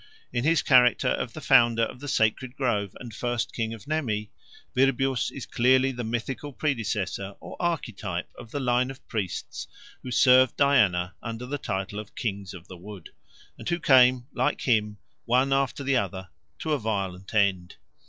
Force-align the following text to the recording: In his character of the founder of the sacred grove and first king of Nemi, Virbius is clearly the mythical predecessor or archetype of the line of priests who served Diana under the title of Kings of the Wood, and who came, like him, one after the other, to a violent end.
In 0.33 0.43
his 0.43 0.63
character 0.63 1.09
of 1.09 1.33
the 1.33 1.41
founder 1.41 1.83
of 1.83 1.99
the 1.99 2.07
sacred 2.07 2.55
grove 2.55 2.97
and 2.99 3.13
first 3.13 3.53
king 3.53 3.71
of 3.71 3.85
Nemi, 3.85 4.31
Virbius 4.75 5.29
is 5.29 5.45
clearly 5.45 5.91
the 5.91 6.03
mythical 6.03 6.51
predecessor 6.53 7.35
or 7.39 7.55
archetype 7.59 8.31
of 8.35 8.49
the 8.49 8.59
line 8.59 8.89
of 8.89 9.07
priests 9.07 9.67
who 10.01 10.09
served 10.09 10.57
Diana 10.57 11.13
under 11.21 11.45
the 11.45 11.59
title 11.59 11.99
of 11.99 12.15
Kings 12.15 12.51
of 12.55 12.67
the 12.67 12.77
Wood, 12.77 13.11
and 13.59 13.69
who 13.69 13.79
came, 13.79 14.25
like 14.33 14.61
him, 14.61 14.97
one 15.25 15.53
after 15.53 15.83
the 15.83 15.97
other, 15.97 16.29
to 16.57 16.73
a 16.73 16.79
violent 16.79 17.35
end. 17.35 17.75